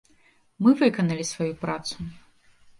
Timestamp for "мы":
0.67-0.73